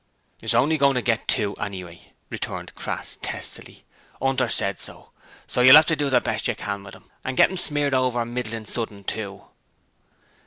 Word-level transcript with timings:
'It's 0.41 0.55
only 0.55 0.77
goin' 0.77 0.95
to 0.95 1.01
get 1.03 1.27
two, 1.27 1.53
anyway,' 1.61 2.11
returned 2.31 2.73
Crass, 2.73 3.19
testily. 3.21 3.85
''Unter 4.19 4.49
said 4.49 4.79
so, 4.79 5.11
so 5.45 5.61
you'll 5.61 5.77
'ave 5.77 5.89
to 5.89 5.95
do 5.95 6.09
the 6.09 6.19
best 6.19 6.47
you 6.47 6.55
can 6.55 6.81
with 6.83 6.95
'em, 6.95 7.11
and 7.23 7.37
get 7.37 7.51
'em 7.51 7.55
smeared 7.57 7.93
over 7.93 8.25
middlin' 8.25 8.65
sudden, 8.65 9.03
too.' 9.03 9.43